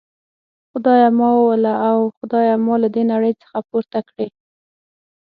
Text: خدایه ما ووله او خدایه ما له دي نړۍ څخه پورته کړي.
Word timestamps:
خدایه 0.71 1.09
ما 1.17 1.29
ووله 1.39 1.73
او 1.89 1.97
خدایه 2.17 2.55
ما 2.65 2.75
له 2.83 2.89
دي 2.95 3.03
نړۍ 3.11 3.33
څخه 3.41 3.57
پورته 3.69 3.99
کړي. 4.09 4.27